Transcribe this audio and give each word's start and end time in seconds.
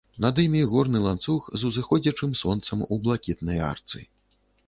Над 0.23 0.39
імі 0.43 0.61
горны 0.71 1.01
ланцуг 1.07 1.51
з 1.59 1.67
узыходзячым 1.69 2.33
сонцам 2.41 2.83
у 2.95 2.99
блакітнай 3.05 3.63
арцы. 3.71 3.99